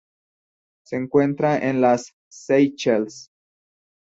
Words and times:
Se 0.83 0.95
encuentra 0.95 1.59
en 1.59 1.79
las 1.79 2.15
Seychelles. 2.27 3.29